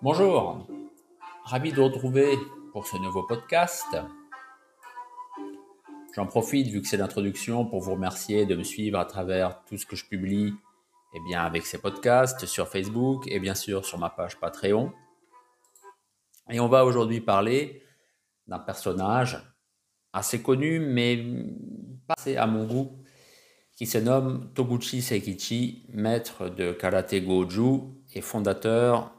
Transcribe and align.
Bonjour, 0.00 0.64
ravi 1.42 1.72
de 1.72 1.76
vous 1.76 1.86
retrouver 1.86 2.38
pour 2.70 2.86
ce 2.86 2.96
nouveau 2.98 3.24
podcast. 3.24 3.96
J'en 6.14 6.24
profite, 6.24 6.68
vu 6.68 6.80
que 6.80 6.86
c'est 6.86 6.96
l'introduction, 6.96 7.66
pour 7.66 7.80
vous 7.80 7.94
remercier 7.94 8.46
de 8.46 8.54
me 8.54 8.62
suivre 8.62 8.96
à 8.96 9.04
travers 9.06 9.64
tout 9.64 9.76
ce 9.76 9.86
que 9.86 9.96
je 9.96 10.06
publie 10.06 10.54
eh 11.14 11.20
bien, 11.26 11.42
avec 11.42 11.66
ces 11.66 11.78
podcasts 11.78 12.46
sur 12.46 12.68
Facebook 12.68 13.24
et 13.26 13.40
bien 13.40 13.56
sûr 13.56 13.84
sur 13.84 13.98
ma 13.98 14.08
page 14.08 14.38
Patreon. 14.38 14.92
Et 16.48 16.60
on 16.60 16.68
va 16.68 16.84
aujourd'hui 16.84 17.20
parler 17.20 17.82
d'un 18.46 18.60
personnage 18.60 19.42
assez 20.12 20.40
connu, 20.40 20.78
mais 20.78 21.16
pas 22.06 22.14
assez 22.16 22.36
à 22.36 22.46
mon 22.46 22.66
goût, 22.66 23.02
qui 23.76 23.86
se 23.86 23.98
nomme 23.98 24.52
Toguchi 24.54 25.02
Seikichi, 25.02 25.86
maître 25.92 26.48
de 26.48 26.70
karaté 26.70 27.20
Goju 27.20 27.80
et 28.14 28.20
fondateur 28.20 29.17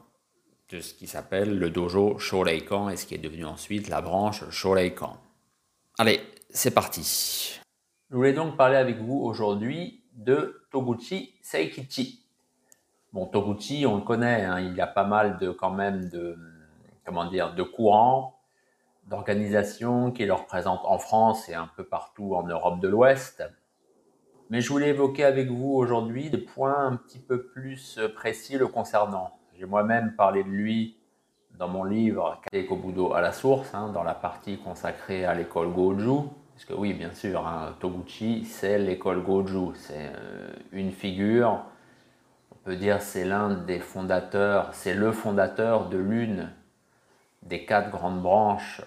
de 0.70 0.82
ce 0.82 0.94
qui 0.94 1.08
s'appelle 1.08 1.58
le 1.58 1.70
dojo 1.72 2.20
Shoreikan 2.20 2.90
et 2.90 2.98
ce 2.98 3.06
qui 3.08 3.16
est 3.16 3.20
devenu 3.20 3.46
ensuite 3.46 3.90
la 3.90 4.02
branche 4.02 4.48
Shoreikan. 4.50 5.18
Allez, 5.98 6.22
c'est 6.52 6.74
parti. 6.74 7.60
Je 8.10 8.16
voulais 8.16 8.34
donc 8.34 8.56
parler 8.56 8.78
avec 8.78 8.98
vous 9.00 9.20
aujourd'hui 9.20 10.04
de 10.14 10.62
Toguchi 10.72 11.34
Seikichi. 11.42 12.24
Bon, 13.14 13.26
Toguchi, 13.26 13.86
on 13.88 13.96
le 13.96 14.04
connaît, 14.04 14.46
hein, 14.46 14.60
il 14.60 14.76
y 14.76 14.82
a 14.82 14.88
pas 14.88 15.04
mal 15.04 15.40
de 15.40 15.50
quand 15.50 15.72
même 15.72 16.10
de 16.10 16.38
comment 17.04 17.26
dire 17.26 17.56
de 17.56 17.64
courants, 17.64 18.40
d'organisations 19.08 20.12
qui 20.12 20.26
le 20.26 20.34
représentent 20.34 20.86
en 20.86 21.00
France 21.00 21.50
et 21.50 21.56
un 21.56 21.70
peu 21.76 21.84
partout 21.84 22.36
en 22.36 22.44
Europe 22.44 22.80
de 22.80 22.88
l'Ouest. 22.88 23.44
Mais 24.52 24.62
je 24.62 24.70
voulais 24.70 24.90
évoquer 24.90 25.24
avec 25.24 25.50
vous 25.50 25.72
aujourd'hui 25.72 26.30
des 26.30 26.38
points 26.38 26.86
un 26.86 26.96
petit 26.96 27.20
peu 27.20 27.48
plus 27.48 28.00
précis 28.16 28.58
le 28.58 28.68
concernant. 28.68 29.39
J'ai 29.60 29.66
moi-même 29.66 30.14
parlé 30.16 30.46
de 30.46 30.50
lui 30.50 30.96
dans 31.58 31.68
mon 31.68 31.84
livre 31.84 32.40
Kobudo 32.70 33.12
à 33.12 33.20
la 33.20 33.34
source, 33.34 33.74
hein, 33.74 33.90
dans 33.90 34.04
la 34.04 34.14
partie 34.14 34.58
consacrée 34.58 35.26
à 35.26 35.34
l'école 35.34 35.74
Goju. 35.74 36.30
Parce 36.54 36.64
que 36.64 36.74
oui, 36.74 36.94
bien 36.94 37.14
sûr, 37.14 37.46
hein, 37.46 37.76
Toguchi, 37.82 38.46
c'est 38.46 38.80
l'école 38.80 39.22
Goju. 39.22 39.76
C'est 39.76 40.14
euh, 40.16 40.54
une 40.72 40.94
figure, 40.94 41.60
on 42.54 42.56
peut 42.64 42.78
dire 42.78 43.02
c'est 43.02 43.26
l'un 43.26 43.50
des 43.50 43.80
fondateurs, 43.80 44.70
c'est 44.72 44.94
le 44.94 45.12
fondateur 45.12 45.90
de 45.90 45.98
l'une 45.98 46.50
des 47.44 47.66
quatre 47.66 47.90
grandes 47.90 48.22
branches 48.22 48.82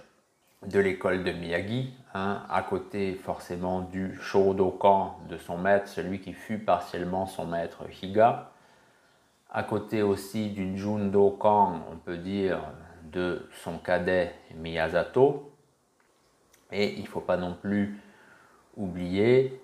de 0.66 0.80
l'école 0.80 1.22
de 1.22 1.32
Miyagi, 1.32 1.92
hein, 2.14 2.44
à 2.48 2.62
côté 2.62 3.12
forcément 3.12 3.82
du 3.82 4.16
Shodokan 4.22 5.18
de 5.28 5.36
son 5.36 5.58
maître, 5.58 5.88
celui 5.88 6.20
qui 6.20 6.32
fut 6.32 6.60
partiellement 6.60 7.26
son 7.26 7.44
maître 7.44 7.84
Higa, 8.02 8.51
à 9.52 9.62
côté 9.62 10.02
aussi 10.02 10.48
du 10.50 10.78
Jundokan, 10.78 11.84
on 11.92 11.98
peut 11.98 12.16
dire, 12.16 12.72
de 13.04 13.46
son 13.62 13.78
cadet 13.78 14.34
Miyazato, 14.56 15.52
et 16.70 16.94
il 16.94 17.02
ne 17.02 17.06
faut 17.06 17.20
pas 17.20 17.36
non 17.36 17.54
plus 17.54 18.00
oublier 18.76 19.60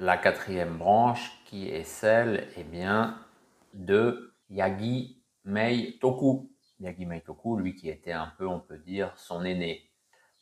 la 0.00 0.16
quatrième 0.16 0.76
branche 0.76 1.40
qui 1.44 1.68
est 1.68 1.84
celle 1.84 2.48
eh 2.56 2.64
bien, 2.64 3.16
de 3.74 4.34
Yagi 4.50 5.22
Mei 5.44 5.96
Toku. 6.00 6.50
Yagi 6.80 7.06
Mei 7.06 7.20
Toku, 7.20 7.56
lui 7.56 7.74
qui 7.74 7.88
était 7.88 8.12
un 8.12 8.32
peu, 8.36 8.48
on 8.48 8.58
peut 8.58 8.78
dire, 8.78 9.12
son 9.16 9.44
aîné. 9.44 9.88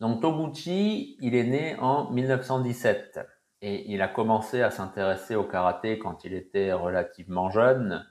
Donc 0.00 0.22
Toguchi, 0.22 1.18
il 1.20 1.34
est 1.34 1.44
né 1.44 1.76
en 1.78 2.10
1917 2.10 3.20
et 3.60 3.92
il 3.92 4.00
a 4.00 4.08
commencé 4.08 4.62
à 4.62 4.70
s'intéresser 4.70 5.36
au 5.36 5.44
karaté 5.44 5.98
quand 5.98 6.24
il 6.24 6.32
était 6.32 6.72
relativement 6.72 7.50
jeune, 7.50 8.04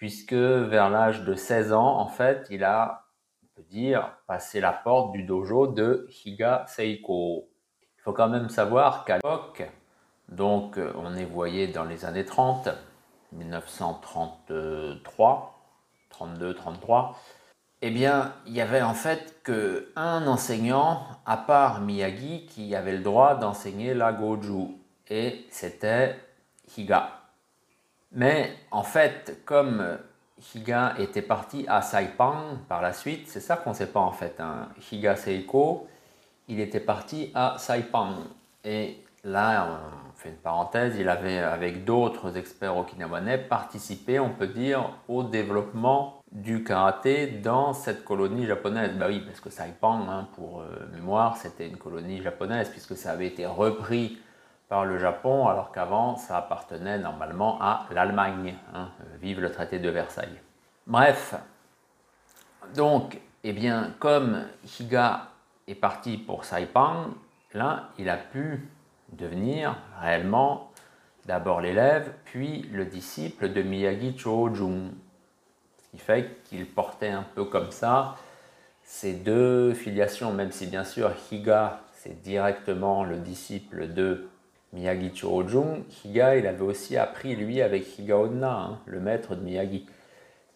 puisque 0.00 0.32
vers 0.32 0.90
l'âge 0.90 1.22
de 1.24 1.34
16 1.34 1.72
ans, 1.74 1.98
en 1.98 2.08
fait, 2.08 2.46
il 2.48 2.64
a, 2.64 3.04
on 3.44 3.48
peut 3.54 3.62
dire, 3.68 4.16
passé 4.26 4.58
la 4.58 4.72
porte 4.72 5.12
du 5.12 5.24
dojo 5.24 5.66
de 5.66 6.08
Higa 6.24 6.64
Seiko. 6.66 7.50
Il 7.98 8.02
faut 8.02 8.14
quand 8.14 8.30
même 8.30 8.48
savoir 8.48 9.04
qu'à 9.04 9.16
l'époque, 9.16 9.70
donc 10.30 10.80
on 10.96 11.14
est 11.16 11.26
voyé 11.26 11.66
dans 11.68 11.84
les 11.84 12.06
années 12.06 12.24
30, 12.24 12.70
1933, 13.32 15.60
32, 16.08 16.54
33, 16.54 17.20
eh 17.82 17.90
bien, 17.90 18.32
il 18.46 18.54
y 18.54 18.62
avait 18.62 18.80
en 18.80 18.94
fait 18.94 19.42
qu'un 19.44 20.26
enseignant, 20.26 21.02
à 21.26 21.36
part 21.36 21.82
Miyagi, 21.82 22.46
qui 22.46 22.74
avait 22.74 22.96
le 22.96 23.02
droit 23.02 23.34
d'enseigner 23.34 23.92
la 23.92 24.14
Goju, 24.14 24.78
et 25.08 25.44
c'était 25.50 26.18
Higa. 26.74 27.19
Mais 28.12 28.52
en 28.70 28.82
fait, 28.82 29.40
comme 29.44 29.98
Higa 30.54 30.94
était 30.98 31.22
parti 31.22 31.64
à 31.68 31.82
Saipan 31.82 32.58
par 32.68 32.82
la 32.82 32.92
suite, 32.92 33.28
c'est 33.28 33.40
ça 33.40 33.56
qu'on 33.56 33.70
ne 33.70 33.74
sait 33.74 33.92
pas 33.92 34.00
en 34.00 34.12
fait, 34.12 34.40
hein. 34.40 34.68
Higa 34.90 35.16
Seiko, 35.16 35.86
il 36.48 36.60
était 36.60 36.80
parti 36.80 37.30
à 37.34 37.56
Saipan. 37.58 38.14
Et 38.64 38.98
là, 39.24 39.78
on 40.10 40.18
fait 40.18 40.30
une 40.30 40.36
parenthèse, 40.36 40.96
il 40.98 41.08
avait, 41.08 41.38
avec 41.38 41.84
d'autres 41.84 42.36
experts 42.36 42.76
okinawanais, 42.76 43.38
participé, 43.38 44.18
on 44.18 44.30
peut 44.30 44.48
dire, 44.48 44.90
au 45.08 45.22
développement 45.22 46.22
du 46.32 46.62
karaté 46.62 47.26
dans 47.26 47.72
cette 47.72 48.04
colonie 48.04 48.46
japonaise. 48.46 48.92
Bah 48.96 49.06
oui, 49.08 49.20
parce 49.20 49.40
que 49.40 49.50
Saipan, 49.50 50.08
hein, 50.08 50.28
pour 50.34 50.60
euh, 50.60 50.86
mémoire, 50.92 51.36
c'était 51.36 51.68
une 51.68 51.76
colonie 51.76 52.22
japonaise, 52.22 52.68
puisque 52.68 52.96
ça 52.96 53.12
avait 53.12 53.26
été 53.26 53.46
repris 53.46 54.18
par 54.70 54.84
le 54.84 54.98
Japon, 54.98 55.48
alors 55.48 55.72
qu'avant, 55.72 56.16
ça 56.16 56.38
appartenait 56.38 56.98
normalement 56.98 57.60
à 57.60 57.86
l'Allemagne. 57.90 58.54
Hein. 58.72 58.88
vive 59.20 59.40
le 59.40 59.50
traité 59.50 59.80
de 59.80 59.90
Versailles. 59.90 60.40
Bref, 60.86 61.34
donc, 62.76 63.20
eh 63.42 63.52
bien, 63.52 63.92
comme 63.98 64.44
Higa 64.78 65.26
est 65.66 65.74
parti 65.74 66.18
pour 66.18 66.44
Saipan, 66.44 67.08
là, 67.52 67.88
il 67.98 68.08
a 68.08 68.16
pu 68.16 68.68
devenir 69.12 69.76
réellement 70.00 70.70
d'abord 71.26 71.60
l'élève, 71.60 72.12
puis 72.24 72.62
le 72.72 72.84
disciple 72.84 73.52
de 73.52 73.62
Miyagi 73.62 74.16
Chojun, 74.16 74.92
qui 75.90 75.98
fait 75.98 76.42
qu'il 76.44 76.64
portait 76.70 77.10
un 77.10 77.24
peu 77.34 77.44
comme 77.44 77.72
ça 77.72 78.14
ces 78.84 79.14
deux 79.14 79.74
filiations, 79.74 80.32
même 80.32 80.52
si 80.52 80.68
bien 80.68 80.84
sûr 80.84 81.10
Higa, 81.30 81.80
c'est 81.92 82.22
directement 82.22 83.02
le 83.02 83.16
disciple 83.16 83.92
de 83.92 84.29
Miyagi 84.72 85.12
Chorojun. 85.12 85.84
Higa, 86.04 86.36
il 86.36 86.46
avait 86.46 86.62
aussi 86.62 86.96
appris 86.96 87.36
lui 87.36 87.62
avec 87.62 87.98
Higa 87.98 88.16
Onna, 88.18 88.52
hein, 88.52 88.78
le 88.86 89.00
maître 89.00 89.34
de 89.34 89.42
Miyagi. 89.42 89.86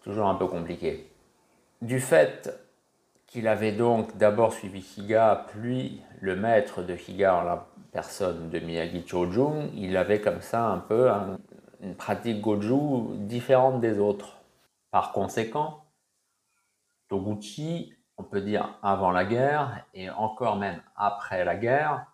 Toujours 0.02 0.26
un 0.26 0.34
peu 0.34 0.46
compliqué. 0.46 1.10
Du 1.82 2.00
fait 2.00 2.60
qu'il 3.26 3.48
avait 3.48 3.72
donc 3.72 4.16
d'abord 4.16 4.52
suivi 4.52 4.80
Higa, 4.96 5.46
puis 5.48 6.02
le 6.20 6.36
maître 6.36 6.82
de 6.82 6.94
Higa 6.94 7.36
en 7.36 7.42
la 7.42 7.66
personne 7.92 8.50
de 8.50 8.58
Miyagi 8.58 9.06
Chojun, 9.06 9.68
il 9.74 9.96
avait 9.96 10.20
comme 10.20 10.40
ça 10.40 10.66
un 10.66 10.78
peu 10.78 11.10
une 11.80 11.94
pratique 11.94 12.40
Goju 12.40 13.16
différente 13.18 13.80
des 13.80 13.98
autres. 13.98 14.38
Par 14.90 15.12
conséquent, 15.12 15.84
Toguchi, 17.08 17.94
on 18.16 18.22
peut 18.22 18.40
dire 18.40 18.78
avant 18.82 19.10
la 19.10 19.24
guerre 19.24 19.84
et 19.92 20.10
encore 20.10 20.56
même 20.56 20.80
après 20.96 21.44
la 21.44 21.56
guerre, 21.56 22.06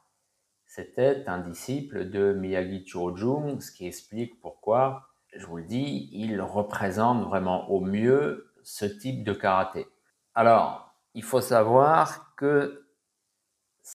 c'était 0.70 1.25
un 1.26 1.38
disciple 1.38 2.10
de 2.10 2.32
Miyagi 2.32 2.86
Chojun, 2.86 3.58
ce 3.58 3.72
qui 3.72 3.88
explique 3.88 4.41
pourquoi, 4.41 5.08
je 5.34 5.44
vous 5.44 5.56
le 5.56 5.64
dis, 5.64 6.08
il 6.12 6.41
représente 6.41 7.25
vraiment 7.25 7.69
au 7.70 7.81
mieux 7.81 8.53
ce 8.62 8.84
type 8.84 9.25
de 9.25 9.32
karaté. 9.32 9.88
Alors, 10.36 10.94
il 11.14 11.25
faut 11.25 11.41
savoir 11.41 12.36
que 12.36 12.86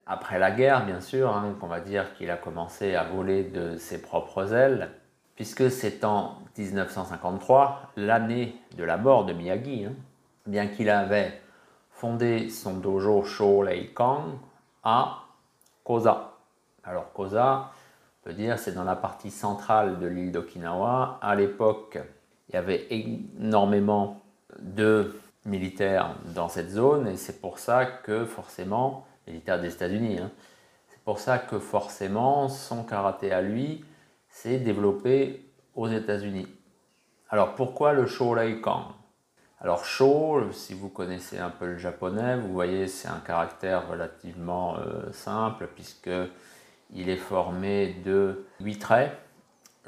après 0.06 0.38
la 0.38 0.52
guerre, 0.52 0.86
bien 0.86 1.00
sûr, 1.00 1.34
hein, 1.34 1.58
on 1.62 1.68
va 1.68 1.80
dire 1.80 2.13
qu'il 2.16 2.30
a 2.30 2.36
commencé 2.36 2.94
à 2.94 3.06
voler 3.06 3.46
de 3.46 3.78
ses 3.78 4.02
propres 4.02 4.52
ailes, 4.53 4.92
puisque 5.36 5.72
c'est 5.72 6.03
en 6.03 6.40
1953, 6.57 7.94
l'année 7.96 8.53
de 8.75 8.84
la 8.84 8.97
mort 8.97 9.24
de 9.24 9.31
Miyagi, 9.31 9.86
hein, 9.86 9.94
bien 10.45 10.68
qu'il 10.68 10.89
avait 10.89 11.42
fondé 11.89 12.50
son 12.50 12.80
dojo 12.80 13.24
Shoreikan 13.24 14.39
à 14.83 15.24
Koza. 15.86 16.35
Alors 16.86 17.12
Koza, 17.14 17.72
on 18.22 18.30
peut 18.30 18.34
dire, 18.34 18.60
c'est 18.60 18.74
dans 18.74 18.84
la 18.84 18.96
partie 18.96 19.32
centrale 19.32 20.00
de 20.00 20.08
l'île 20.08 20.32
d'Okinawa. 20.32 21.20
À 21.22 21.36
l'époque, 21.36 21.98
il 22.50 22.56
y 22.56 22.58
avait 22.58 22.88
énormément 22.90 24.22
de 24.60 25.16
militaires 25.46 26.16
dans 26.34 26.48
cette 26.48 26.70
zone 26.70 27.08
et 27.08 27.18
c'est 27.18 27.42
pour 27.42 27.60
ça 27.60 27.86
que 27.86 28.26
forcément, 28.26 29.06
militaires 29.28 29.60
des 29.60 29.74
États-Unis, 29.74 30.20
hein, 30.20 30.32
c'est 30.90 31.02
pour 31.04 31.20
ça 31.20 31.38
que 31.38 31.60
forcément 31.60 32.50
son 32.50 32.84
karaté 32.84 33.32
à 33.32 33.42
lui, 33.42 33.84
c'est 34.30 34.58
développé 34.58 35.46
aux 35.76 35.88
États-Unis. 35.88 36.48
Alors 37.30 37.56
pourquoi 37.56 37.94
le 37.94 38.06
Shoreikan 38.06 38.88
Alors 39.60 39.86
Sho, 39.86 40.52
si 40.52 40.74
vous 40.74 40.90
connaissez 40.90 41.38
un 41.40 41.50
peu 41.50 41.66
le 41.66 41.78
japonais, 41.78 42.38
vous 42.38 42.54
voyez 42.54 42.88
c'est 42.88 43.08
un 43.08 43.22
caractère 43.26 43.88
relativement 43.88 44.78
euh, 44.78 45.12
simple 45.12 45.68
puisque 45.74 46.10
il 46.94 47.10
est 47.10 47.18
formé 47.18 47.96
de 48.06 48.46
huit 48.60 48.80
traits. 48.80 49.12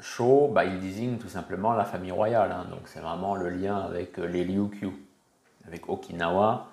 Sho, 0.00 0.48
bah, 0.48 0.64
il 0.64 0.78
désigne 0.78 1.18
tout 1.18 1.28
simplement 1.28 1.72
la 1.72 1.84
famille 1.84 2.12
royale, 2.12 2.52
hein. 2.52 2.66
donc 2.70 2.82
c'est 2.86 3.00
vraiment 3.00 3.34
le 3.34 3.50
lien 3.50 3.78
avec 3.78 4.18
euh, 4.18 4.26
les 4.26 4.44
Ryukyu. 4.44 4.90
avec 5.66 5.88
Okinawa, 5.88 6.68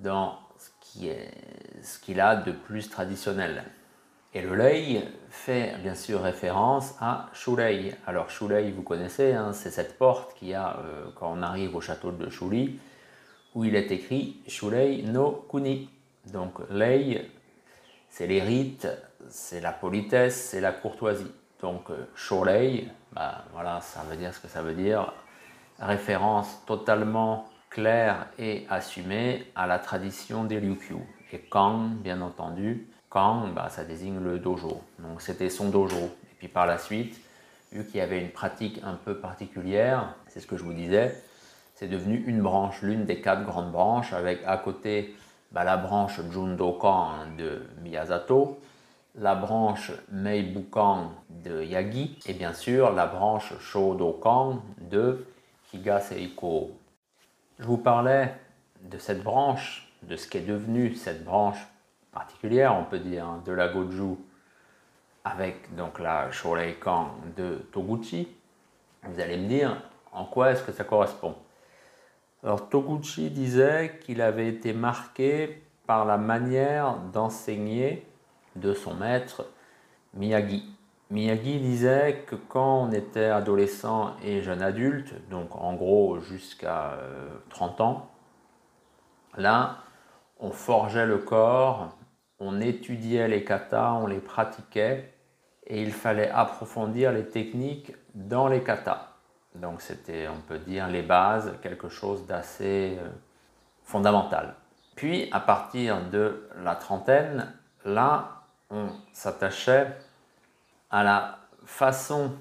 dans 0.00 0.38
ce 0.56 1.98
qu'il 2.00 2.20
a 2.20 2.36
de 2.36 2.52
plus 2.52 2.88
traditionnel. 2.88 3.64
Et 4.34 4.42
le 4.42 4.54
lei 4.54 5.02
fait 5.30 5.76
bien 5.82 5.94
sûr 5.94 6.22
référence 6.22 6.94
à 7.00 7.28
Shurei. 7.32 7.94
Alors 8.06 8.30
Shurei, 8.30 8.70
vous 8.70 8.82
connaissez, 8.82 9.32
hein, 9.32 9.52
c'est 9.52 9.70
cette 9.70 9.96
porte 9.98 10.34
qu'il 10.34 10.48
y 10.48 10.54
a 10.54 10.78
euh, 10.78 11.06
quand 11.14 11.32
on 11.34 11.42
arrive 11.42 11.74
au 11.74 11.80
château 11.80 12.12
de 12.12 12.28
Shuri, 12.28 12.78
où 13.54 13.64
il 13.64 13.74
est 13.74 13.90
écrit 13.90 14.40
Shurei 14.46 15.02
no 15.02 15.46
Kuni. 15.50 15.88
Donc 16.32 16.58
lei, 16.70 17.30
c'est 18.10 18.26
les 18.26 18.42
rites, 18.42 18.88
c'est 19.28 19.60
la 19.60 19.72
politesse, 19.72 20.48
c'est 20.50 20.60
la 20.60 20.72
courtoisie. 20.72 21.32
Donc 21.60 21.90
euh, 21.90 22.06
Shurei, 22.14 22.88
bah, 23.12 23.44
voilà, 23.52 23.80
ça 23.80 24.02
veut 24.08 24.16
dire 24.16 24.32
ce 24.34 24.40
que 24.40 24.48
ça 24.48 24.62
veut 24.62 24.74
dire. 24.74 25.12
Référence 25.78 26.62
totalement 26.66 27.48
claire 27.70 28.26
et 28.38 28.66
assumée 28.70 29.50
à 29.54 29.66
la 29.66 29.78
tradition 29.78 30.44
des 30.44 30.58
Ryukyu. 30.58 30.96
Et 31.32 31.38
Kang, 31.38 31.90
bien 31.96 32.20
entendu, 32.20 32.88
Kang, 33.10 33.52
bah, 33.54 33.68
ça 33.70 33.84
désigne 33.84 34.20
le 34.20 34.38
dojo. 34.38 34.80
Donc 34.98 35.20
c'était 35.20 35.50
son 35.50 35.68
dojo. 35.68 35.96
Et 35.96 36.34
puis 36.38 36.48
par 36.48 36.66
la 36.66 36.78
suite, 36.78 37.20
vu 37.72 37.84
qu'il 37.84 37.96
y 37.96 38.00
avait 38.00 38.20
une 38.20 38.30
pratique 38.30 38.80
un 38.84 38.94
peu 38.94 39.18
particulière, 39.18 40.14
c'est 40.28 40.40
ce 40.40 40.46
que 40.46 40.56
je 40.56 40.64
vous 40.64 40.72
disais, 40.72 41.22
c'est 41.74 41.88
devenu 41.88 42.24
une 42.26 42.40
branche, 42.40 42.82
l'une 42.82 43.04
des 43.04 43.20
quatre 43.20 43.44
grandes 43.44 43.70
branches, 43.70 44.12
avec 44.12 44.40
à 44.46 44.56
côté 44.56 45.14
bah, 45.52 45.64
la 45.64 45.76
branche 45.76 46.20
Jundokan 46.30 47.10
de 47.36 47.62
Miyazato, 47.82 48.60
la 49.14 49.34
branche 49.34 49.92
Meibukan 50.10 51.10
de 51.30 51.62
Yagi, 51.62 52.18
et 52.26 52.34
bien 52.34 52.52
sûr 52.52 52.92
la 52.92 53.06
branche 53.06 53.58
Shodokan 53.58 54.62
de 54.80 55.26
Higaseiko. 55.72 56.70
Je 57.58 57.64
vous 57.64 57.78
parlais 57.78 58.34
de 58.82 58.98
cette 58.98 59.22
branche, 59.22 59.92
de 60.02 60.16
ce 60.16 60.28
qu'est 60.28 60.40
devenu 60.40 60.94
cette 60.94 61.24
branche 61.24 61.66
particulière, 62.12 62.76
on 62.76 62.84
peut 62.84 63.00
dire, 63.00 63.26
de 63.44 63.52
la 63.52 63.68
Goju 63.68 64.16
avec 65.24 65.74
donc 65.74 65.98
la 65.98 66.30
Shoreikan 66.30 67.10
de 67.36 67.56
Toguchi. 67.72 68.28
Vous 69.02 69.20
allez 69.20 69.36
me 69.36 69.48
dire 69.48 69.82
en 70.12 70.24
quoi 70.24 70.52
est-ce 70.52 70.62
que 70.62 70.72
ça 70.72 70.84
correspond? 70.84 71.34
Alors 72.42 72.68
Toguchi 72.68 73.30
disait 73.30 73.98
qu'il 74.04 74.22
avait 74.22 74.48
été 74.48 74.72
marqué 74.72 75.62
par 75.86 76.04
la 76.04 76.16
manière 76.16 76.96
d'enseigner 77.12 78.06
de 78.60 78.74
son 78.74 78.94
maître 78.94 79.46
Miyagi. 80.14 80.64
Miyagi 81.10 81.58
disait 81.58 82.24
que 82.26 82.34
quand 82.34 82.82
on 82.82 82.92
était 82.92 83.26
adolescent 83.26 84.14
et 84.22 84.42
jeune 84.42 84.62
adulte, 84.62 85.14
donc 85.30 85.56
en 85.56 85.74
gros 85.74 86.20
jusqu'à 86.20 86.98
30 87.50 87.80
euh, 87.80 87.84
ans, 87.84 88.10
là, 89.36 89.78
on 90.38 90.50
forgeait 90.50 91.06
le 91.06 91.18
corps 91.18 91.88
on 92.40 92.60
étudiait 92.60 93.28
les 93.28 93.44
katas, 93.44 93.92
on 93.92 94.06
les 94.06 94.20
pratiquait 94.20 95.12
et 95.66 95.82
il 95.82 95.92
fallait 95.92 96.30
approfondir 96.30 97.12
les 97.12 97.26
techniques 97.26 97.94
dans 98.14 98.48
les 98.48 98.62
katas. 98.62 99.08
Donc 99.54 99.80
c'était, 99.80 100.28
on 100.28 100.40
peut 100.40 100.58
dire, 100.58 100.88
les 100.88 101.02
bases, 101.02 101.52
quelque 101.62 101.88
chose 101.88 102.26
d'assez 102.26 102.96
euh, 103.00 103.08
fondamental. 103.82 104.54
Puis 104.94 105.28
à 105.32 105.40
partir 105.40 106.00
de 106.10 106.48
la 106.62 106.76
trentaine, 106.76 107.52
là, 107.84 108.37
on 108.70 108.88
s'attachait 109.12 109.88
à 110.90 111.02
la 111.02 111.38
façon 111.64 112.32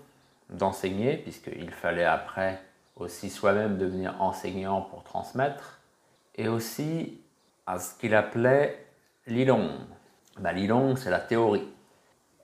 d'enseigner, 0.49 1.17
puisqu'il 1.17 1.71
fallait 1.71 2.05
après 2.05 2.61
aussi 2.95 3.29
soi-même 3.29 3.77
devenir 3.77 4.21
enseignant 4.21 4.81
pour 4.81 5.03
transmettre, 5.03 5.79
et 6.35 6.47
aussi 6.47 7.19
à 7.65 7.79
ce 7.79 7.93
qu'il 7.95 8.15
appelait 8.15 8.85
Lilong. 9.27 9.69
Bah, 10.39 10.53
Lilong, 10.53 10.95
c'est 10.95 11.09
la 11.09 11.19
théorie. 11.19 11.67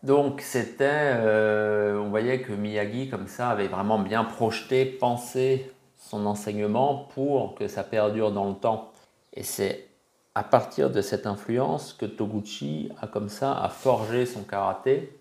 Donc 0.03 0.41
c'était, 0.41 1.13
euh, 1.15 1.97
on 1.97 2.09
voyait 2.09 2.41
que 2.41 2.51
Miyagi 2.51 3.09
comme 3.09 3.27
ça 3.27 3.49
avait 3.49 3.69
vraiment 3.69 3.99
bien 3.99 4.25
projeté, 4.25 4.85
pensé 4.85 5.71
son 5.97 6.25
enseignement 6.25 7.09
pour 7.13 7.55
que 7.55 7.69
ça 7.69 7.83
perdure 7.83 8.31
dans 8.31 8.49
le 8.49 8.55
temps. 8.55 8.91
Et 9.33 9.43
c'est 9.43 9.87
à 10.35 10.43
partir 10.43 10.89
de 10.89 11.01
cette 11.01 11.27
influence 11.27 11.93
que 11.93 12.05
Toguchi 12.05 12.89
a 13.01 13.07
comme 13.07 13.29
ça 13.29 13.53
a 13.53 13.69
forgé 13.69 14.25
son 14.25 14.43
karaté, 14.43 15.17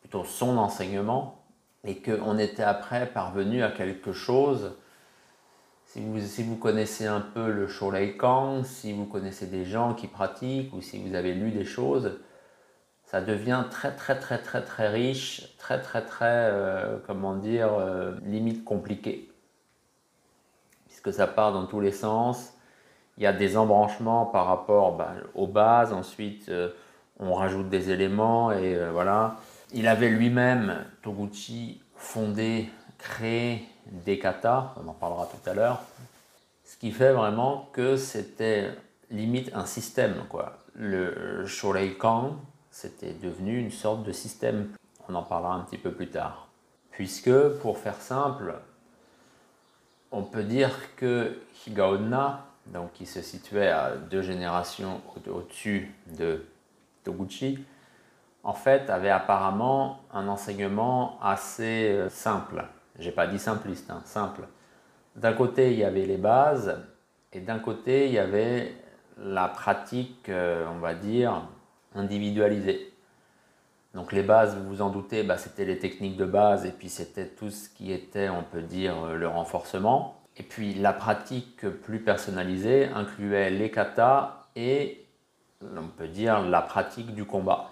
plutôt 0.00 0.24
son 0.24 0.58
enseignement, 0.58 1.42
et 1.84 1.96
qu'on 2.00 2.38
était 2.38 2.62
après 2.62 3.06
parvenu 3.06 3.62
à 3.62 3.70
quelque 3.70 4.12
chose 4.12 4.72
si 5.94 6.42
vous, 6.42 6.56
connaissez 6.56 7.06
un 7.06 7.20
peu 7.20 7.52
le 7.52 7.68
Shoreikan, 7.68 8.64
si 8.64 8.92
vous 8.92 9.04
connaissez 9.04 9.46
des 9.46 9.64
gens 9.64 9.94
qui 9.94 10.08
pratiquent 10.08 10.74
ou 10.74 10.80
si 10.80 11.00
vous 11.00 11.14
avez 11.14 11.34
lu 11.34 11.52
des 11.52 11.64
choses, 11.64 12.18
ça 13.04 13.20
devient 13.20 13.64
très 13.70 13.94
très 13.94 14.18
très 14.18 14.38
très 14.38 14.64
très 14.64 14.88
riche, 14.88 15.56
très 15.56 15.80
très 15.80 16.04
très, 16.04 16.50
euh, 16.50 16.98
comment 17.06 17.36
dire, 17.36 17.72
euh, 17.74 18.12
limite 18.24 18.64
compliqué. 18.64 19.30
Puisque 20.86 21.12
ça 21.12 21.28
part 21.28 21.52
dans 21.52 21.66
tous 21.66 21.80
les 21.80 21.92
sens. 21.92 22.53
Il 23.16 23.24
y 23.24 23.26
a 23.26 23.32
des 23.32 23.56
embranchements 23.56 24.26
par 24.26 24.46
rapport 24.46 24.96
ben, 24.96 25.14
aux 25.34 25.46
bases, 25.46 25.92
ensuite 25.92 26.48
euh, 26.48 26.70
on 27.18 27.34
rajoute 27.34 27.68
des 27.68 27.90
éléments 27.90 28.50
et 28.50 28.76
voilà. 28.90 29.36
Il 29.72 29.86
avait 29.88 30.08
lui-même, 30.08 30.84
Toguchi, 31.02 31.80
fondé, 31.96 32.68
créé 32.98 33.68
des 33.86 34.18
katas, 34.18 34.74
on 34.82 34.88
en 34.88 34.92
parlera 34.94 35.26
tout 35.26 35.50
à 35.50 35.54
l'heure, 35.54 35.82
ce 36.64 36.76
qui 36.76 36.90
fait 36.90 37.12
vraiment 37.12 37.68
que 37.72 37.96
c'était 37.96 38.70
limite 39.10 39.50
un 39.54 39.66
système. 39.66 40.24
Quoi. 40.28 40.58
Le 40.74 41.46
Shoreikan, 41.46 42.36
c'était 42.70 43.12
devenu 43.12 43.58
une 43.58 43.70
sorte 43.70 44.02
de 44.02 44.12
système. 44.12 44.68
On 45.08 45.14
en 45.14 45.22
parlera 45.22 45.54
un 45.54 45.60
petit 45.60 45.78
peu 45.78 45.92
plus 45.92 46.08
tard. 46.08 46.48
Puisque, 46.90 47.48
pour 47.60 47.78
faire 47.78 48.00
simple, 48.00 48.54
on 50.10 50.22
peut 50.22 50.44
dire 50.44 50.70
que 50.96 51.38
Higaonna, 51.66 52.44
donc 52.66 52.92
qui 52.92 53.06
se 53.06 53.22
situait 53.22 53.68
à 53.68 53.96
deux 53.96 54.22
générations 54.22 55.00
au-dessus 55.26 55.94
de 56.18 56.44
Toguchi, 57.04 57.64
en 58.42 58.54
fait 58.54 58.90
avait 58.90 59.10
apparemment 59.10 60.00
un 60.12 60.28
enseignement 60.28 61.18
assez 61.22 61.90
euh, 61.90 62.08
simple 62.08 62.64
j'ai 62.98 63.12
pas 63.12 63.26
dit 63.26 63.38
simpliste, 63.38 63.90
hein, 63.90 64.02
simple. 64.04 64.42
D'un 65.16 65.32
côté, 65.32 65.72
il 65.72 65.78
y 65.78 65.84
avait 65.84 66.06
les 66.06 66.16
bases, 66.16 66.80
et 67.32 67.40
d'un 67.40 67.58
côté, 67.58 68.06
il 68.06 68.12
y 68.12 68.18
avait 68.18 68.74
la 69.18 69.48
pratique, 69.48 70.28
euh, 70.28 70.66
on 70.68 70.78
va 70.78 70.94
dire, 70.94 71.48
individualisée. 71.94 72.92
Donc 73.94 74.12
les 74.12 74.22
bases, 74.22 74.56
vous 74.56 74.68
vous 74.68 74.82
en 74.82 74.90
doutez, 74.90 75.22
bah, 75.22 75.38
c'était 75.38 75.64
les 75.64 75.78
techniques 75.78 76.16
de 76.16 76.24
base, 76.24 76.66
et 76.66 76.72
puis 76.72 76.88
c'était 76.88 77.28
tout 77.28 77.50
ce 77.50 77.68
qui 77.68 77.92
était, 77.92 78.28
on 78.28 78.42
peut 78.42 78.62
dire, 78.62 79.06
le 79.14 79.28
renforcement. 79.28 80.20
Et 80.36 80.42
puis 80.42 80.74
la 80.74 80.92
pratique 80.92 81.68
plus 81.68 82.00
personnalisée 82.00 82.86
incluait 82.86 83.50
les 83.50 83.70
katas 83.70 84.46
et, 84.56 85.06
on 85.62 85.88
peut 85.88 86.08
dire, 86.08 86.42
la 86.42 86.62
pratique 86.62 87.14
du 87.14 87.24
combat. 87.24 87.70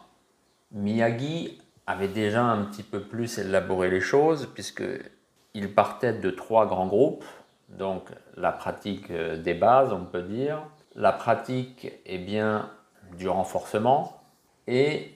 Miyagi 0.71 1.61
avait 1.87 2.09
déjà 2.09 2.43
un 2.45 2.65
petit 2.65 2.83
peu 2.83 3.01
plus 3.01 3.39
élaboré 3.39 3.91
les 3.91 4.01
choses, 4.01 4.49
puisqu'il 4.55 5.75
partait 5.75 6.13
de 6.13 6.31
trois 6.31 6.67
grands 6.67 6.87
groupes, 6.87 7.25
donc 7.69 8.09
la 8.37 8.53
pratique 8.53 9.11
euh, 9.11 9.37
des 9.37 9.55
bases, 9.55 9.93
on 9.93 10.05
peut 10.05 10.23
dire, 10.23 10.63
la 10.95 11.13
pratique 11.13 11.93
est 12.07 12.19
bien, 12.19 12.71
du 13.19 13.29
renforcement, 13.29 14.23
et 14.67 15.13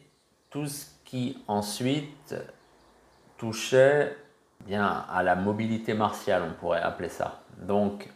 tout 0.51 0.67
ce 0.67 0.87
qui 1.05 1.39
ensuite 1.49 2.35
touchait 3.39 4.17
bien 4.67 5.05
à 5.11 5.23
la 5.23 5.37
mobilité 5.37 5.95
martiale, 5.95 6.43
on 6.49 6.53
pourrait 6.53 6.83
appeler 6.83 7.09
ça. 7.09 7.41
Donc 7.63 8.09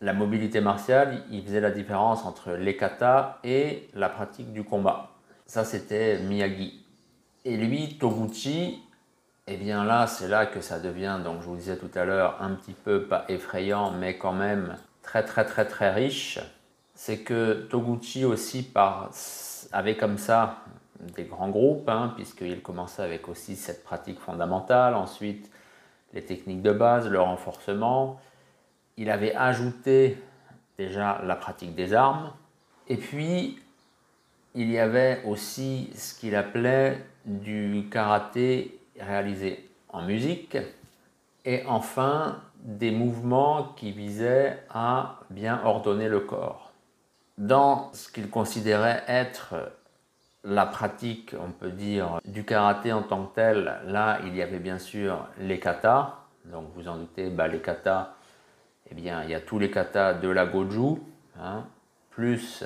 la 0.00 0.12
mobilité 0.12 0.60
martiale, 0.60 1.22
il 1.30 1.42
faisait 1.42 1.60
la 1.60 1.70
différence 1.70 2.24
entre 2.24 2.52
les 2.52 2.76
katas 2.76 3.38
et 3.44 3.88
la 3.94 4.08
pratique 4.08 4.52
du 4.52 4.64
combat. 4.64 5.10
Ça, 5.46 5.64
c'était 5.64 6.18
Miyagi. 6.20 6.84
Et 7.44 7.56
lui, 7.56 7.98
Toguchi, 7.98 8.82
eh 9.46 9.56
bien 9.56 9.84
là, 9.84 10.06
c'est 10.06 10.28
là 10.28 10.46
que 10.46 10.60
ça 10.60 10.78
devient, 10.78 11.18
donc 11.24 11.40
je 11.40 11.46
vous 11.46 11.56
disais 11.56 11.76
tout 11.76 11.90
à 11.94 12.04
l'heure, 12.04 12.36
un 12.40 12.50
petit 12.50 12.74
peu 12.74 13.04
pas 13.04 13.24
effrayant, 13.28 13.90
mais 13.90 14.18
quand 14.18 14.34
même 14.34 14.76
très 15.02 15.24
très 15.24 15.44
très 15.44 15.64
très 15.64 15.92
riche. 15.92 16.38
C'est 16.94 17.20
que 17.20 17.66
Toguchi 17.70 18.24
aussi 18.24 18.62
par, 18.62 19.10
avait 19.72 19.96
comme 19.96 20.18
ça 20.18 20.58
des 21.16 21.24
grands 21.24 21.48
groupes, 21.48 21.88
hein, 21.88 22.12
puisqu'il 22.14 22.60
commençait 22.60 23.02
avec 23.02 23.28
aussi 23.28 23.56
cette 23.56 23.84
pratique 23.84 24.20
fondamentale, 24.20 24.94
ensuite 24.94 25.50
les 26.12 26.24
techniques 26.24 26.62
de 26.62 26.72
base, 26.72 27.08
le 27.08 27.20
renforcement. 27.20 28.20
Il 28.96 29.10
avait 29.10 29.34
ajouté 29.34 30.18
déjà 30.76 31.20
la 31.24 31.36
pratique 31.36 31.74
des 31.74 31.94
armes, 31.94 32.32
et 32.88 32.96
puis 32.96 33.58
il 34.54 34.70
y 34.70 34.78
avait 34.78 35.22
aussi 35.26 35.90
ce 35.94 36.18
qu'il 36.18 36.34
appelait 36.34 37.04
du 37.24 37.88
karaté 37.90 38.80
réalisé 38.98 39.68
en 39.90 40.02
musique 40.02 40.56
et 41.44 41.64
enfin 41.66 42.40
des 42.62 42.90
mouvements 42.90 43.72
qui 43.76 43.92
visaient 43.92 44.58
à 44.70 45.20
bien 45.30 45.60
ordonner 45.64 46.08
le 46.08 46.20
corps. 46.20 46.72
Dans 47.36 47.92
ce 47.92 48.10
qu'il 48.10 48.30
considérait 48.30 49.04
être 49.06 49.54
la 50.48 50.64
pratique, 50.64 51.36
on 51.38 51.50
peut 51.50 51.70
dire, 51.70 52.20
du 52.24 52.44
karaté 52.44 52.92
en 52.92 53.02
tant 53.02 53.26
que 53.26 53.34
tel, 53.34 53.74
là, 53.86 54.18
il 54.24 54.34
y 54.34 54.42
avait 54.42 54.58
bien 54.58 54.78
sûr 54.78 55.26
les 55.38 55.60
katas. 55.60 56.14
Donc, 56.46 56.70
vous 56.74 56.88
en 56.88 56.96
doutez, 56.96 57.28
bah, 57.28 57.48
les 57.48 57.60
katas, 57.60 58.14
eh 58.90 58.94
bien, 58.94 59.22
il 59.24 59.30
y 59.30 59.34
a 59.34 59.40
tous 59.40 59.58
les 59.58 59.70
katas 59.70 60.14
de 60.14 60.28
la 60.28 60.46
Goju, 60.46 61.00
hein, 61.38 61.64
plus, 62.10 62.64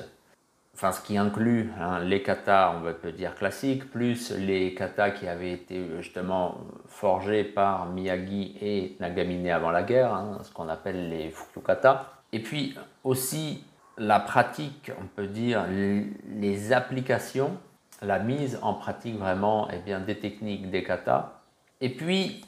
enfin, 0.73 0.93
ce 0.93 1.01
qui 1.01 1.17
inclut 1.17 1.71
hein, 1.77 1.99
les 1.99 2.23
katas, 2.23 2.73
on 2.77 2.93
peut 2.93 3.11
dire 3.11 3.35
classiques, 3.35 3.91
plus 3.91 4.31
les 4.31 4.73
katas 4.73 5.11
qui 5.11 5.27
avaient 5.27 5.51
été 5.51 5.85
justement 5.97 6.61
forgés 6.87 7.43
par 7.43 7.87
Miyagi 7.87 8.57
et 8.61 8.95
Nagamine 9.01 9.49
avant 9.49 9.71
la 9.71 9.83
guerre, 9.83 10.13
hein, 10.13 10.37
ce 10.43 10.53
qu'on 10.53 10.69
appelle 10.69 11.09
les 11.09 11.31
Fukyukata. 11.31 12.13
Et 12.31 12.39
puis 12.39 12.77
aussi 13.03 13.65
la 13.97 14.21
pratique, 14.21 14.89
on 14.99 15.05
peut 15.05 15.27
dire, 15.27 15.65
les 15.67 16.71
applications, 16.71 17.57
la 18.03 18.19
mise 18.19 18.59
en 18.61 18.73
pratique 18.73 19.17
vraiment 19.17 19.67
eh 19.71 19.77
bien, 19.77 19.99
des 19.99 20.19
techniques 20.19 20.69
des 20.69 20.83
katas. 20.83 21.41
Et 21.81 21.89
puis, 21.89 22.45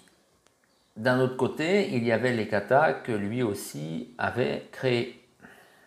d'un 0.95 1.19
autre 1.19 1.37
côté, 1.37 1.89
il 1.93 2.03
y 2.03 2.11
avait 2.11 2.33
les 2.33 2.47
katas 2.47 2.93
que 2.93 3.11
lui 3.11 3.43
aussi 3.43 4.13
avait 4.17 4.67
créés. 4.71 5.21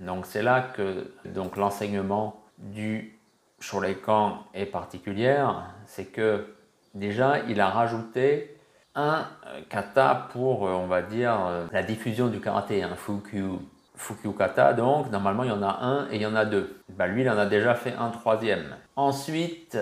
Donc 0.00 0.26
c'est 0.26 0.42
là 0.42 0.60
que 0.60 1.12
donc, 1.24 1.56
l'enseignement 1.56 2.42
du 2.58 3.18
Shoreikan 3.60 4.44
est 4.54 4.66
particulier, 4.66 5.44
c'est 5.86 6.06
que 6.06 6.54
déjà 6.94 7.40
il 7.48 7.60
a 7.60 7.68
rajouté 7.68 8.56
un 8.94 9.26
kata 9.68 10.28
pour, 10.32 10.62
on 10.62 10.86
va 10.86 11.02
dire, 11.02 11.68
la 11.72 11.82
diffusion 11.82 12.28
du 12.28 12.40
karaté, 12.40 12.82
un 12.82 12.96
fukyu 12.96 13.58
Fukyukata, 13.98 14.72
donc 14.74 15.10
normalement 15.10 15.42
il 15.42 15.50
y 15.50 15.52
en 15.52 15.62
a 15.62 15.78
un 15.82 16.08
et 16.10 16.16
il 16.16 16.22
y 16.22 16.26
en 16.26 16.36
a 16.36 16.44
deux. 16.44 16.80
Bah, 16.88 17.06
lui, 17.06 17.22
il 17.22 17.30
en 17.30 17.36
a 17.36 17.46
déjà 17.46 17.74
fait 17.74 17.94
un 17.98 18.10
troisième. 18.10 18.76
Ensuite, 18.96 19.76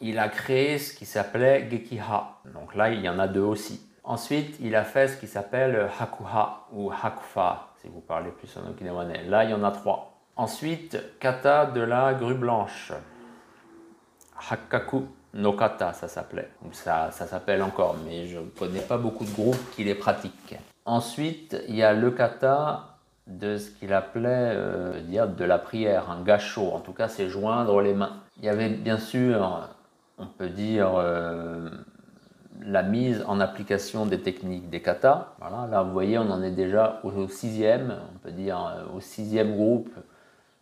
il 0.00 0.18
a 0.18 0.28
créé 0.28 0.78
ce 0.78 0.92
qui 0.92 1.06
s'appelait 1.06 1.68
Gekiha. 1.70 2.40
Donc 2.52 2.74
là, 2.74 2.90
il 2.90 3.00
y 3.00 3.08
en 3.08 3.18
a 3.18 3.28
deux 3.28 3.40
aussi. 3.40 3.86
Ensuite, 4.02 4.56
il 4.60 4.74
a 4.74 4.84
fait 4.84 5.08
ce 5.08 5.16
qui 5.16 5.28
s'appelle 5.28 5.88
Hakuha 6.00 6.66
ou 6.72 6.90
Hakufa, 6.90 7.68
si 7.80 7.88
vous 7.88 8.00
parlez 8.00 8.30
plus 8.30 8.54
en 8.56 8.68
okinawanais. 8.70 9.24
Là, 9.24 9.44
il 9.44 9.50
y 9.50 9.54
en 9.54 9.62
a 9.62 9.70
trois. 9.70 10.18
Ensuite, 10.36 11.18
kata 11.20 11.66
de 11.66 11.82
la 11.82 12.14
grue 12.14 12.34
blanche. 12.34 12.92
Hakaku 14.50 15.06
no 15.34 15.52
kata, 15.52 15.92
ça 15.92 16.08
s'appelait. 16.08 16.50
Ça, 16.72 17.10
ça 17.12 17.26
s'appelle 17.26 17.62
encore, 17.62 17.94
mais 18.04 18.26
je 18.26 18.38
ne 18.38 18.48
connais 18.48 18.80
pas 18.80 18.96
beaucoup 18.96 19.24
de 19.24 19.32
groupes 19.32 19.70
qui 19.76 19.84
les 19.84 19.94
pratiquent. 19.94 20.56
Ensuite, 20.86 21.56
il 21.68 21.76
y 21.76 21.82
a 21.82 21.92
le 21.92 22.10
kata 22.10 22.98
de 23.30 23.58
ce 23.58 23.70
qu'il 23.70 23.92
appelait 23.92 24.52
euh, 24.54 25.00
dire 25.02 25.28
de 25.28 25.44
la 25.44 25.58
prière, 25.58 26.10
un 26.10 26.22
gâchot, 26.22 26.72
en 26.72 26.80
tout 26.80 26.92
cas 26.92 27.08
c'est 27.08 27.28
joindre 27.28 27.80
les 27.80 27.94
mains. 27.94 28.16
Il 28.38 28.44
y 28.44 28.48
avait 28.48 28.68
bien 28.68 28.98
sûr, 28.98 29.68
on 30.18 30.26
peut 30.26 30.48
dire, 30.48 30.92
euh, 30.96 31.70
la 32.62 32.82
mise 32.82 33.24
en 33.26 33.40
application 33.40 34.04
des 34.04 34.20
techniques 34.20 34.68
des 34.68 34.82
katas. 34.82 35.34
Voilà, 35.38 35.68
là 35.70 35.82
vous 35.82 35.92
voyez, 35.92 36.18
on 36.18 36.30
en 36.30 36.42
est 36.42 36.50
déjà 36.50 37.00
au, 37.04 37.28
sixième, 37.28 37.96
on 38.14 38.18
peut 38.18 38.32
dire 38.32 38.58
euh, 38.58 38.96
au 38.96 39.00
sixième 39.00 39.54
groupe 39.54 39.90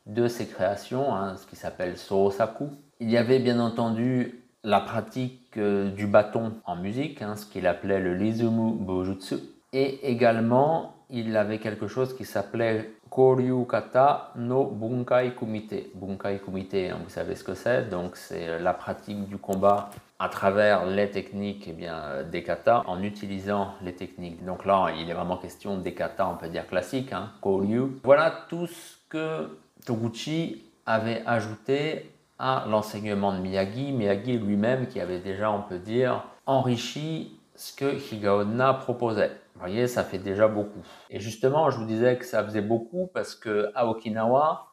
de 0.06 0.28
ces 0.28 0.46
créations, 0.46 1.14
hein, 1.14 1.37
ce 1.37 1.46
qui 1.46 1.56
s'appelle 1.56 1.96
Sorosaku. 1.96 2.68
Il 3.00 3.10
y 3.10 3.16
avait 3.16 3.38
bien 3.38 3.60
entendu 3.60 4.42
la 4.64 4.80
pratique 4.80 5.58
du 5.58 6.06
bâton 6.06 6.52
en 6.64 6.76
musique, 6.76 7.22
hein, 7.22 7.37
ce 7.37 7.46
qu'il 7.46 7.66
appelait 7.66 8.00
le 8.00 8.14
Lizumu 8.14 8.72
Bojutsu, 8.72 9.37
et 9.72 10.10
également 10.10 10.94
il 11.10 11.37
avait 11.37 11.58
quelque 11.58 11.88
chose 11.88 12.14
qui 12.14 12.25
s'appelait 12.25 12.90
Koryu 13.10 13.66
Kata 13.66 14.32
no 14.37 14.66
Bunkai 14.66 15.34
Kumite. 15.34 15.94
Bunkai 15.94 16.40
Kumite, 16.40 16.75
hein, 16.75 16.98
vous 17.02 17.08
savez 17.08 17.34
ce 17.34 17.44
que 17.44 17.54
c'est, 17.54 17.88
donc 17.88 18.16
c'est 18.16 18.58
la 18.58 18.75
pratique 18.75 19.26
du 19.28 19.38
combat 19.38 19.90
à 20.18 20.28
travers 20.28 20.84
les 20.84 21.10
techniques 21.10 21.66
eh 21.68 21.72
bien, 21.72 22.22
des 22.30 22.42
katas 22.42 22.82
en 22.87 23.02
utilisant 23.02 23.75
les 23.82 23.94
techniques. 23.94 24.44
Donc 24.44 24.64
là, 24.64 24.88
il 24.98 25.08
est 25.08 25.14
vraiment 25.14 25.37
question 25.37 25.78
des 25.78 25.94
katas, 25.94 26.26
on 26.26 26.37
peut 26.37 26.48
dire 26.48 26.66
classiques, 26.66 27.12
hein, 27.12 27.30
Koryu. 27.40 27.98
Voilà 28.02 28.32
tout 28.48 28.66
ce 28.66 28.96
que 29.08 29.58
Toguchi 29.87 30.64
avait 30.84 31.22
ajouté 31.25 32.10
à 32.38 32.64
l'enseignement 32.68 33.32
de 33.32 33.38
Miyagi. 33.38 33.92
Miyagi 33.92 34.38
lui-même 34.38 34.88
qui 34.88 35.00
avait 35.00 35.20
déjà, 35.20 35.50
on 35.50 35.62
peut 35.62 35.78
dire, 35.78 36.25
enrichi 36.46 37.38
ce 37.54 37.75
que 37.75 38.14
Higaonna 38.14 38.75
proposait. 38.75 39.32
Vous 39.59 39.65
voyez, 39.65 39.88
ça 39.88 40.05
fait 40.05 40.19
déjà 40.19 40.47
beaucoup. 40.47 40.85
Et 41.11 41.19
justement, 41.19 41.69
je 41.69 41.79
vous 41.79 41.85
disais 41.85 42.17
que 42.17 42.25
ça 42.25 42.45
faisait 42.45 42.62
beaucoup 42.62 43.11
parce 43.12 43.35
que 43.35 43.73
à 43.75 43.88
Okinawa, 43.88 44.69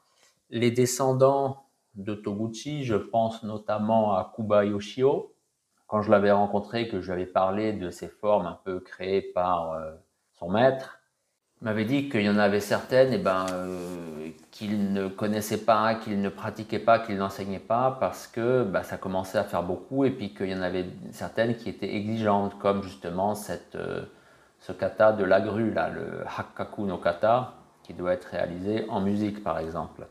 les 0.52 0.70
descendants 0.70 1.64
de 1.96 2.14
Toguchi, 2.14 2.84
je 2.84 2.94
pense 2.94 3.42
notamment 3.42 4.14
à 4.14 4.32
Kuba 4.36 4.64
Yoshio, 4.64 5.34
quand 5.88 6.04
je 6.04 6.12
l'avais 6.12 6.32
rencontré, 6.32 6.88
que 6.88 7.02
je 7.02 7.08
lui 7.08 7.14
avais 7.14 7.26
parlé 7.26 7.74
de 7.74 7.90
ces 7.90 8.08
formes 8.08 8.46
un 8.46 8.60
peu 8.64 8.80
créées 8.80 9.24
par 9.24 9.72
euh, 9.72 9.92
son 10.34 10.52
maître, 10.52 11.00
m'avait 11.62 11.86
dit 11.86 12.08
qu'il 12.08 12.22
y 12.22 12.30
en 12.30 12.38
avait 12.38 12.60
certaines 12.60 13.12
et 13.12 13.16
eh 13.16 13.18
ben, 13.18 13.48
euh, 13.54 14.30
qu'il 14.52 14.94
ne 14.94 15.08
connaissait 15.08 15.66
pas, 15.66 15.96
qu'il 15.96 16.22
ne 16.22 16.30
pratiquait 16.30 16.78
pas, 16.78 17.00
qu'il 17.00 17.18
n'enseignait 17.18 17.58
pas 17.58 17.98
parce 18.00 18.28
que 18.28 18.64
bah, 18.64 18.84
ça 18.84 18.98
commençait 18.98 19.40
à 19.40 19.46
faire 19.46 19.64
beaucoup 19.64 20.06
et 20.06 20.12
puis 20.12 20.36
qu'il 20.36 20.52
y 20.52 20.54
en 20.54 20.62
avait 20.62 20.86
certaines 21.12 21.58
qui 21.58 21.70
étaient 21.70 21.96
exigeantes, 21.96 22.60
comme 22.60 22.84
justement 22.84 23.34
cette, 23.34 23.74
euh, 23.74 24.06
ce 24.66 24.72
kata 24.72 25.12
de 25.12 25.24
la 25.24 25.42
grue, 25.42 25.72
le 25.72 26.26
Hakkaku 26.26 26.86
no 26.86 26.98
kata, 26.98 27.54
qui 27.84 27.94
doit 27.94 28.14
être 28.14 28.26
réalisé 28.26 28.86
en 28.90 29.00
musique 29.00 29.44
par 29.44 29.60
exemple. 29.60 30.08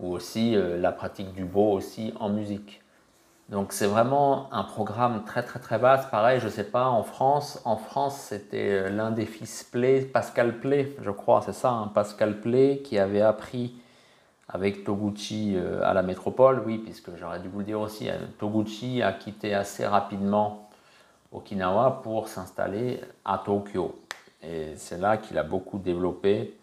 Ou 0.00 0.12
aussi 0.12 0.56
euh, 0.56 0.76
la 0.76 0.90
pratique 0.90 1.32
du 1.34 1.44
beau 1.44 1.70
aussi 1.70 2.12
en 2.18 2.30
musique. 2.30 2.82
Donc 3.48 3.72
c'est 3.72 3.86
vraiment 3.86 4.52
un 4.52 4.64
programme 4.64 5.22
très 5.24 5.44
très 5.44 5.60
très 5.60 5.78
vaste. 5.78 6.10
Pareil, 6.10 6.40
je 6.40 6.46
ne 6.46 6.50
sais 6.50 6.64
pas, 6.64 6.88
en 6.88 7.04
France, 7.04 7.62
en 7.64 7.76
France 7.76 8.16
c'était 8.16 8.70
euh, 8.70 8.88
l'un 8.88 9.12
des 9.12 9.26
fils 9.26 9.62
Play, 9.62 10.00
Pascal 10.00 10.58
Play, 10.58 10.96
je 11.00 11.10
crois, 11.12 11.40
c'est 11.42 11.52
ça, 11.52 11.70
hein, 11.70 11.92
Pascal 11.94 12.40
Play, 12.40 12.80
qui 12.82 12.98
avait 12.98 13.22
appris 13.22 13.76
avec 14.48 14.82
Toguchi 14.82 15.54
euh, 15.54 15.80
à 15.84 15.94
la 15.94 16.02
métropole, 16.02 16.64
oui, 16.66 16.78
puisque 16.78 17.14
j'aurais 17.16 17.38
dû 17.38 17.46
vous 17.46 17.60
le 17.60 17.66
dire 17.66 17.80
aussi, 17.80 18.08
Toguchi 18.38 19.00
a 19.00 19.12
quitté 19.12 19.54
assez 19.54 19.86
rapidement 19.86 20.69
Okinawa 21.32 22.00
pour 22.02 22.28
s'installer 22.28 23.00
à 23.24 23.38
Tokyo. 23.44 24.00
Et 24.42 24.74
c'est 24.76 24.98
là 24.98 25.16
qu'il 25.16 25.38
a 25.38 25.42
beaucoup 25.42 25.78
développé 25.78 26.56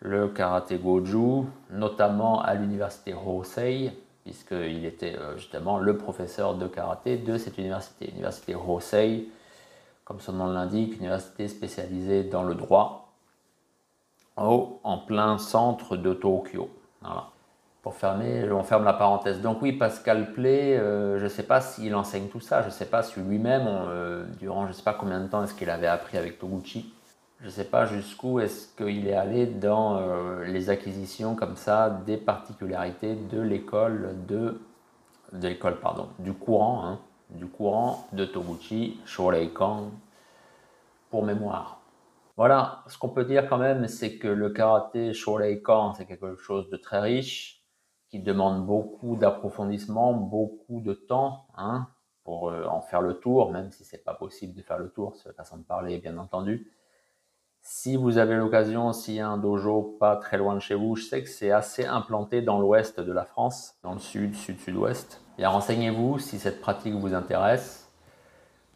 le 0.00 0.28
karaté 0.28 0.76
goju, 0.76 1.46
notamment 1.70 2.42
à 2.42 2.54
l'université 2.54 3.14
Hosei, 3.14 3.92
puisqu'il 4.24 4.84
était 4.84 5.16
euh, 5.16 5.36
justement 5.36 5.78
le 5.78 5.96
professeur 5.96 6.56
de 6.56 6.66
karaté 6.66 7.16
de 7.16 7.38
cette 7.38 7.56
université. 7.58 8.08
L'université 8.08 8.54
Hosei, 8.54 9.28
comme 10.04 10.20
son 10.20 10.34
nom 10.34 10.48
l'indique, 10.48 10.96
université 10.98 11.48
spécialisée 11.48 12.24
dans 12.24 12.42
le 12.42 12.54
droit, 12.54 13.12
en 14.36 14.98
plein 15.06 15.38
centre 15.38 15.96
de 15.96 16.12
Tokyo. 16.12 16.68
Voilà 17.00 17.30
pour 17.86 17.94
fermer, 17.94 18.50
on 18.50 18.64
ferme 18.64 18.82
la 18.82 18.94
parenthèse. 18.94 19.40
Donc 19.40 19.62
oui, 19.62 19.70
Pascal 19.70 20.32
Play, 20.32 20.76
euh, 20.76 21.20
je 21.20 21.22
ne 21.22 21.28
sais 21.28 21.44
pas 21.44 21.60
s'il 21.60 21.94
enseigne 21.94 22.26
tout 22.26 22.40
ça, 22.40 22.62
je 22.62 22.66
ne 22.66 22.72
sais 22.72 22.86
pas 22.86 23.04
si 23.04 23.20
lui-même, 23.20 23.68
euh, 23.68 24.24
durant 24.40 24.64
je 24.64 24.70
ne 24.70 24.72
sais 24.72 24.82
pas 24.82 24.92
combien 24.92 25.20
de 25.20 25.28
temps 25.28 25.44
est-ce 25.44 25.54
qu'il 25.54 25.70
avait 25.70 25.86
appris 25.86 26.18
avec 26.18 26.40
Toguchi, 26.40 26.92
je 27.38 27.46
ne 27.46 27.50
sais 27.50 27.62
pas 27.62 27.86
jusqu'où 27.86 28.40
est-ce 28.40 28.74
qu'il 28.76 29.06
est 29.06 29.14
allé 29.14 29.46
dans 29.46 29.98
euh, 29.98 30.44
les 30.46 30.68
acquisitions 30.68 31.36
comme 31.36 31.54
ça 31.54 31.90
des 32.04 32.16
particularités 32.16 33.14
de 33.14 33.40
l'école 33.40 34.16
de, 34.26 34.60
de 35.32 35.46
l'école 35.46 35.78
pardon 35.78 36.08
du 36.18 36.32
courant 36.32 36.84
hein, 36.84 36.98
du 37.30 37.46
courant 37.46 38.08
de 38.12 38.24
Toguchi 38.24 38.98
Shoreikan 39.06 39.92
pour 41.10 41.24
mémoire. 41.24 41.78
Voilà, 42.36 42.82
ce 42.88 42.98
qu'on 42.98 43.10
peut 43.10 43.24
dire 43.24 43.48
quand 43.48 43.58
même, 43.58 43.86
c'est 43.86 44.18
que 44.18 44.26
le 44.26 44.50
karaté 44.50 45.12
Shoreikan, 45.12 45.94
c'est 45.94 46.04
quelque 46.04 46.34
chose 46.34 46.68
de 46.68 46.76
très 46.76 46.98
riche 46.98 47.56
qui 48.08 48.20
demande 48.20 48.66
beaucoup 48.66 49.16
d'approfondissement, 49.16 50.12
beaucoup 50.12 50.80
de 50.80 50.92
temps 50.92 51.46
hein, 51.56 51.88
pour 52.24 52.50
euh, 52.50 52.66
en 52.66 52.80
faire 52.80 53.00
le 53.00 53.14
tour, 53.14 53.50
même 53.50 53.70
si 53.70 53.84
c'est 53.84 54.04
pas 54.04 54.14
possible 54.14 54.54
de 54.54 54.62
faire 54.62 54.78
le 54.78 54.90
tour, 54.90 55.16
c'est 55.16 55.34
façon 55.34 55.56
de 55.56 55.62
parler, 55.62 55.98
bien 55.98 56.18
entendu. 56.18 56.70
Si 57.62 57.96
vous 57.96 58.18
avez 58.18 58.36
l'occasion, 58.36 58.92
s'il 58.92 59.14
y 59.14 59.20
a 59.20 59.28
un 59.28 59.38
dojo 59.38 59.96
pas 59.98 60.14
très 60.14 60.38
loin 60.38 60.54
de 60.54 60.60
chez 60.60 60.76
vous, 60.76 60.94
je 60.94 61.02
sais 61.02 61.22
que 61.24 61.28
c'est 61.28 61.50
assez 61.50 61.84
implanté 61.84 62.40
dans 62.40 62.60
l'ouest 62.60 63.00
de 63.00 63.12
la 63.12 63.24
France, 63.24 63.74
dans 63.82 63.92
le 63.92 63.98
sud, 63.98 64.36
sud-sud-ouest. 64.36 65.20
Bien, 65.36 65.48
renseignez-vous 65.48 66.20
si 66.20 66.38
cette 66.38 66.60
pratique 66.60 66.94
vous 66.94 67.12
intéresse. 67.12 67.90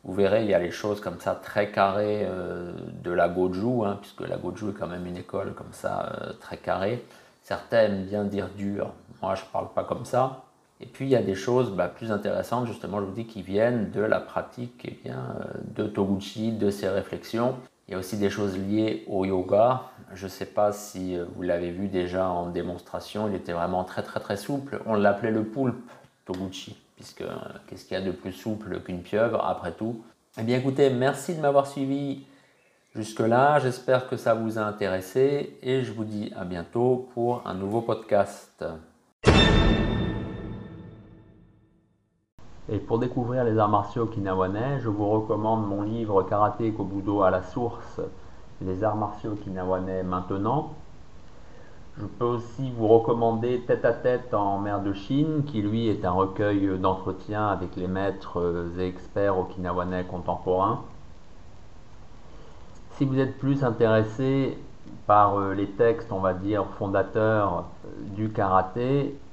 Vous 0.02 0.12
verrez, 0.12 0.42
il 0.42 0.50
y 0.50 0.54
a 0.54 0.58
les 0.58 0.72
choses 0.72 1.00
comme 1.00 1.20
ça 1.20 1.36
très 1.36 1.70
carrées 1.70 2.24
euh, 2.24 2.72
de 3.04 3.12
la 3.12 3.28
Goju, 3.28 3.84
hein, 3.84 3.98
puisque 4.00 4.22
la 4.22 4.36
Goju 4.36 4.70
est 4.70 4.72
quand 4.72 4.88
même 4.88 5.06
une 5.06 5.18
école 5.18 5.54
comme 5.54 5.72
ça 5.72 6.12
euh, 6.22 6.32
très 6.40 6.56
carrée. 6.56 7.04
Certains 7.42 7.82
aiment 7.82 8.06
bien 8.06 8.24
dire 8.24 8.48
dur, 8.56 8.92
moi 9.22 9.34
je 9.34 9.42
ne 9.42 9.46
parle 9.48 9.68
pas 9.74 9.84
comme 9.84 10.04
ça. 10.04 10.44
Et 10.80 10.86
puis 10.86 11.04
il 11.04 11.10
y 11.10 11.16
a 11.16 11.22
des 11.22 11.34
choses 11.34 11.72
bah, 11.72 11.88
plus 11.88 12.10
intéressantes, 12.10 12.66
justement, 12.66 13.00
je 13.00 13.04
vous 13.04 13.12
dis, 13.12 13.26
qui 13.26 13.42
viennent 13.42 13.90
de 13.90 14.00
la 14.00 14.18
pratique 14.18 14.86
eh 14.86 14.98
bien, 15.04 15.36
euh, 15.40 15.58
de 15.74 15.86
Toguchi, 15.86 16.52
de 16.52 16.70
ses 16.70 16.88
réflexions. 16.88 17.56
Il 17.86 17.92
y 17.92 17.94
a 17.94 17.98
aussi 17.98 18.16
des 18.16 18.30
choses 18.30 18.56
liées 18.56 19.04
au 19.08 19.24
yoga. 19.24 19.82
Je 20.14 20.24
ne 20.24 20.30
sais 20.30 20.46
pas 20.46 20.72
si 20.72 21.18
vous 21.34 21.42
l'avez 21.42 21.70
vu 21.70 21.88
déjà 21.88 22.28
en 22.28 22.46
démonstration, 22.46 23.28
il 23.28 23.34
était 23.34 23.52
vraiment 23.52 23.84
très 23.84 24.02
très 24.02 24.20
très 24.20 24.36
souple. 24.36 24.80
On 24.86 24.94
l'appelait 24.94 25.32
le 25.32 25.44
poulpe 25.44 25.90
Toguchi, 26.24 26.80
puisque 26.96 27.24
qu'est-ce 27.66 27.84
qu'il 27.84 27.98
y 27.98 28.00
a 28.00 28.04
de 28.04 28.12
plus 28.12 28.32
souple 28.32 28.80
qu'une 28.80 29.02
pieuvre 29.02 29.44
après 29.44 29.72
tout? 29.72 30.02
Eh 30.38 30.42
bien 30.44 30.58
écoutez, 30.58 30.90
merci 30.90 31.34
de 31.34 31.40
m'avoir 31.40 31.66
suivi 31.66 32.24
jusque-là. 32.94 33.58
J'espère 33.58 34.08
que 34.08 34.16
ça 34.16 34.34
vous 34.34 34.58
a 34.58 34.62
intéressé 34.62 35.58
et 35.62 35.82
je 35.82 35.92
vous 35.92 36.04
dis 36.04 36.32
à 36.36 36.44
bientôt 36.44 37.08
pour 37.14 37.46
un 37.46 37.54
nouveau 37.54 37.80
podcast. 37.80 38.64
Et 42.72 42.78
pour 42.78 43.00
découvrir 43.00 43.42
les 43.42 43.58
arts 43.58 43.68
martiaux 43.68 44.04
okinawanais, 44.04 44.78
je 44.78 44.88
vous 44.88 45.08
recommande 45.08 45.66
mon 45.66 45.82
livre 45.82 46.22
Karaté 46.22 46.70
Kobudo 46.70 47.22
à 47.22 47.30
la 47.30 47.42
source, 47.42 48.00
les 48.60 48.84
arts 48.84 48.94
martiaux 48.94 49.32
okinawanais 49.32 50.04
maintenant. 50.04 50.70
Je 51.98 52.06
peux 52.06 52.26
aussi 52.26 52.70
vous 52.70 52.86
recommander 52.86 53.64
Tête 53.66 53.84
à 53.84 53.92
tête 53.92 54.32
en 54.34 54.60
mer 54.60 54.82
de 54.82 54.92
Chine, 54.92 55.42
qui 55.44 55.62
lui 55.62 55.88
est 55.88 56.04
un 56.04 56.12
recueil 56.12 56.78
d'entretien 56.78 57.48
avec 57.48 57.74
les 57.74 57.88
maîtres 57.88 58.64
et 58.78 58.86
experts 58.86 59.36
okinawanais 59.36 60.04
contemporains. 60.04 60.82
Si 62.92 63.04
vous 63.04 63.18
êtes 63.18 63.36
plus 63.38 63.64
intéressé 63.64 64.56
par 65.08 65.40
euh, 65.40 65.54
les 65.54 65.66
textes, 65.66 66.12
on 66.12 66.20
va 66.20 66.34
dire, 66.34 66.66
fondateurs 66.78 67.64
du 68.14 68.30
karaté, 68.30 69.16